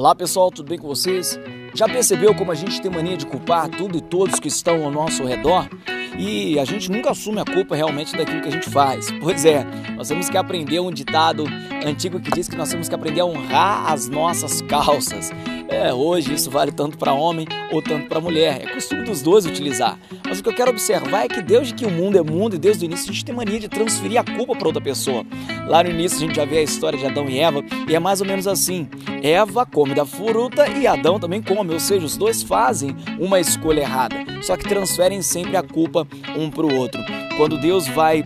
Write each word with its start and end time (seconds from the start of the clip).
Olá 0.00 0.14
pessoal, 0.14 0.50
tudo 0.50 0.70
bem 0.70 0.78
com 0.78 0.88
vocês? 0.88 1.38
Já 1.74 1.86
percebeu 1.86 2.34
como 2.34 2.50
a 2.50 2.54
gente 2.54 2.80
tem 2.80 2.90
mania 2.90 3.18
de 3.18 3.26
culpar 3.26 3.68
tudo 3.68 3.98
e 3.98 4.00
todos 4.00 4.40
que 4.40 4.48
estão 4.48 4.82
ao 4.82 4.90
nosso 4.90 5.26
redor? 5.26 5.68
E 6.18 6.58
a 6.58 6.64
gente 6.64 6.90
nunca 6.90 7.10
assume 7.10 7.38
a 7.38 7.44
culpa 7.44 7.76
realmente 7.76 8.16
daquilo 8.16 8.40
que 8.40 8.48
a 8.48 8.50
gente 8.50 8.70
faz. 8.70 9.10
Pois 9.20 9.44
é, 9.44 9.62
nós 9.94 10.08
temos 10.08 10.30
que 10.30 10.38
aprender 10.38 10.80
um 10.80 10.90
ditado 10.90 11.44
antigo 11.84 12.18
que 12.18 12.30
diz 12.30 12.48
que 12.48 12.56
nós 12.56 12.70
temos 12.70 12.88
que 12.88 12.94
aprender 12.94 13.20
a 13.20 13.26
honrar 13.26 13.92
as 13.92 14.08
nossas 14.08 14.62
calças. 14.72 15.30
É, 15.70 15.94
hoje 15.94 16.34
isso 16.34 16.50
vale 16.50 16.72
tanto 16.72 16.98
para 16.98 17.12
homem 17.12 17.46
ou 17.70 17.80
tanto 17.80 18.08
para 18.08 18.20
mulher. 18.20 18.62
É 18.62 18.74
costume 18.74 19.04
dos 19.04 19.22
dois 19.22 19.46
utilizar. 19.46 19.96
Mas 20.26 20.40
o 20.40 20.42
que 20.42 20.48
eu 20.48 20.54
quero 20.54 20.70
observar 20.70 21.24
é 21.24 21.28
que 21.28 21.40
desde 21.40 21.72
que 21.72 21.86
o 21.86 21.90
mundo 21.90 22.18
é 22.18 22.22
mundo 22.22 22.56
e 22.56 22.58
desde 22.58 22.84
o 22.84 22.86
início 22.86 23.08
a 23.10 23.12
gente 23.12 23.24
tem 23.24 23.34
mania 23.34 23.60
de 23.60 23.68
transferir 23.68 24.20
a 24.20 24.24
culpa 24.24 24.56
para 24.56 24.66
outra 24.66 24.82
pessoa. 24.82 25.24
Lá 25.66 25.82
no 25.84 25.90
início 25.90 26.18
a 26.18 26.20
gente 26.20 26.34
já 26.34 26.44
vê 26.44 26.58
a 26.58 26.62
história 26.62 26.98
de 26.98 27.06
Adão 27.06 27.28
e 27.28 27.38
Eva 27.38 27.64
e 27.88 27.94
é 27.94 28.00
mais 28.00 28.20
ou 28.20 28.26
menos 28.26 28.48
assim. 28.48 28.88
Eva 29.22 29.64
come 29.64 29.94
da 29.94 30.04
fruta 30.04 30.68
e 30.68 30.86
Adão 30.86 31.20
também 31.20 31.40
come, 31.40 31.72
ou 31.72 31.80
seja, 31.80 32.04
os 32.04 32.16
dois 32.16 32.42
fazem 32.42 32.96
uma 33.18 33.38
escolha 33.38 33.80
errada, 33.80 34.16
só 34.42 34.56
que 34.56 34.68
transferem 34.68 35.22
sempre 35.22 35.56
a 35.56 35.62
culpa 35.62 36.06
um 36.36 36.50
para 36.50 36.66
o 36.66 36.74
outro. 36.74 37.00
Quando 37.36 37.60
Deus 37.60 37.86
vai 37.86 38.24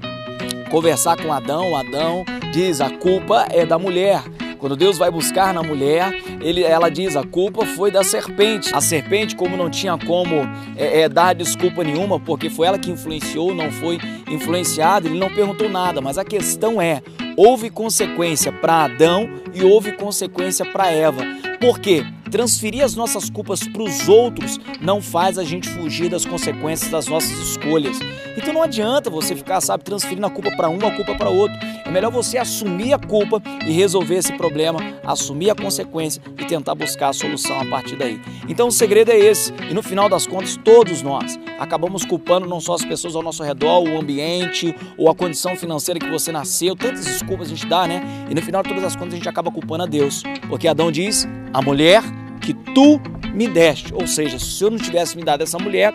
conversar 0.70 1.16
com 1.16 1.32
Adão, 1.32 1.76
Adão 1.76 2.24
diz: 2.52 2.80
a 2.80 2.90
culpa 2.90 3.46
é 3.50 3.66
da 3.66 3.78
mulher. 3.78 4.22
Quando 4.64 4.76
Deus 4.76 4.96
vai 4.96 5.10
buscar 5.10 5.52
na 5.52 5.62
mulher, 5.62 6.10
ele, 6.40 6.62
ela 6.62 6.88
diz: 6.88 7.16
a 7.16 7.22
culpa 7.22 7.66
foi 7.66 7.90
da 7.90 8.02
serpente. 8.02 8.74
A 8.74 8.80
serpente, 8.80 9.36
como 9.36 9.58
não 9.58 9.68
tinha 9.68 9.98
como 9.98 10.36
é, 10.74 11.02
é, 11.02 11.06
dar 11.06 11.34
desculpa 11.34 11.84
nenhuma, 11.84 12.18
porque 12.18 12.48
foi 12.48 12.66
ela 12.66 12.78
que 12.78 12.90
influenciou, 12.90 13.54
não 13.54 13.70
foi 13.70 13.98
influenciado, 14.26 15.06
ele 15.06 15.18
não 15.18 15.28
perguntou 15.28 15.68
nada. 15.68 16.00
Mas 16.00 16.16
a 16.16 16.24
questão 16.24 16.80
é: 16.80 17.02
houve 17.36 17.68
consequência 17.68 18.50
para 18.50 18.84
Adão 18.84 19.28
e 19.52 19.62
houve 19.62 19.92
consequência 19.92 20.64
para 20.64 20.90
Eva. 20.90 21.22
Por 21.60 21.78
quê? 21.78 22.02
Transferir 22.34 22.84
as 22.84 22.96
nossas 22.96 23.30
culpas 23.30 23.62
para 23.62 23.80
os 23.80 24.08
outros 24.08 24.58
não 24.80 25.00
faz 25.00 25.38
a 25.38 25.44
gente 25.44 25.68
fugir 25.68 26.10
das 26.10 26.26
consequências 26.26 26.90
das 26.90 27.06
nossas 27.06 27.30
escolhas. 27.30 27.96
Então 28.36 28.52
não 28.52 28.60
adianta 28.60 29.08
você 29.08 29.36
ficar, 29.36 29.60
sabe, 29.60 29.84
transferindo 29.84 30.26
a 30.26 30.30
culpa 30.30 30.50
para 30.50 30.68
um, 30.68 30.84
a 30.84 30.90
culpa 30.90 31.14
para 31.14 31.30
outro. 31.30 31.56
É 31.84 31.88
melhor 31.92 32.10
você 32.10 32.36
assumir 32.36 32.92
a 32.92 32.98
culpa 32.98 33.40
e 33.64 33.70
resolver 33.70 34.16
esse 34.16 34.32
problema, 34.32 34.80
assumir 35.04 35.48
a 35.48 35.54
consequência 35.54 36.20
e 36.36 36.44
tentar 36.44 36.74
buscar 36.74 37.10
a 37.10 37.12
solução 37.12 37.60
a 37.60 37.64
partir 37.66 37.94
daí. 37.94 38.20
Então 38.48 38.66
o 38.66 38.72
segredo 38.72 39.12
é 39.12 39.16
esse. 39.16 39.52
E 39.70 39.72
no 39.72 39.80
final 39.80 40.08
das 40.08 40.26
contas, 40.26 40.56
todos 40.56 41.02
nós 41.02 41.38
acabamos 41.60 42.04
culpando 42.04 42.48
não 42.48 42.60
só 42.60 42.74
as 42.74 42.84
pessoas 42.84 43.14
ao 43.14 43.22
nosso 43.22 43.44
redor, 43.44 43.88
o 43.88 43.96
ambiente 43.96 44.74
ou 44.98 45.08
a 45.08 45.14
condição 45.14 45.54
financeira 45.54 46.00
que 46.00 46.10
você 46.10 46.32
nasceu. 46.32 46.74
Tantas 46.74 47.04
desculpas 47.04 47.46
a 47.46 47.50
gente 47.50 47.66
dá, 47.66 47.86
né? 47.86 48.02
E 48.28 48.34
no 48.34 48.42
final 48.42 48.60
de 48.60 48.70
todas 48.70 48.82
as 48.82 48.96
contas 48.96 49.12
a 49.12 49.16
gente 49.18 49.28
acaba 49.28 49.52
culpando 49.52 49.84
a 49.84 49.86
Deus. 49.86 50.24
Porque 50.48 50.66
Adão 50.66 50.90
diz: 50.90 51.28
a 51.52 51.62
mulher 51.62 52.02
que 52.44 52.52
tu 52.52 53.00
me 53.32 53.48
deste. 53.48 53.92
Ou 53.94 54.06
seja, 54.06 54.38
se 54.38 54.62
eu 54.62 54.70
não 54.70 54.78
tivesse 54.78 55.16
me 55.16 55.24
dado 55.24 55.42
essa 55.42 55.58
mulher, 55.58 55.94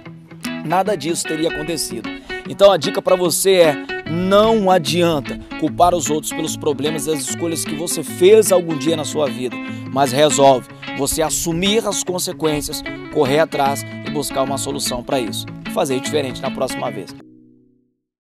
nada 0.66 0.96
disso 0.96 1.24
teria 1.24 1.50
acontecido. 1.50 2.10
Então 2.50 2.72
a 2.72 2.78
dica 2.78 3.02
para 3.02 3.16
você 3.16 3.54
é: 3.54 3.76
não 4.10 4.72
adianta 4.72 5.40
culpar 5.60 5.94
os 5.94 6.10
outros 6.10 6.34
pelos 6.34 6.58
problemas 6.58 7.06
e 7.06 7.12
as 7.12 7.20
escolhas 7.20 7.64
que 7.64 7.76
você 7.76 8.04
fez 8.04 8.52
algum 8.52 8.78
dia 8.78 8.98
na 8.98 9.06
sua 9.06 9.28
vida, 9.28 9.56
mas 9.92 10.12
resolve 10.12 10.68
você 10.98 11.22
assumir 11.22 11.88
as 11.88 12.04
consequências, 12.04 12.84
correr 13.14 13.40
atrás 13.40 13.86
e 14.06 14.10
buscar 14.10 14.44
uma 14.44 14.58
solução 14.58 15.04
para 15.04 15.20
isso. 15.20 15.46
Fazer 15.74 16.00
diferente 16.00 16.42
na 16.42 16.50
próxima 16.50 16.90
vez. 16.90 17.29